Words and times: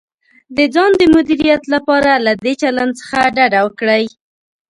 د 0.55 0.57
ځان 0.73 0.91
د 0.97 1.01
مدیریت 1.15 1.63
لپاره 1.73 2.11
له 2.25 2.33
دې 2.43 2.53
چلند 2.61 2.93
څخه 2.99 3.19
ډډه 3.35 3.59
وکړئ: 3.65 4.03